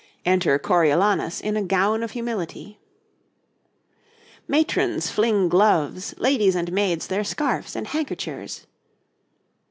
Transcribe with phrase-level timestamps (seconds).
[0.25, 2.79] 'Enter Coriolanus in a gown of humility.'
[4.47, 8.65] 'Matrons fling gloves, ladies and maids their scarfs and handkerchers.'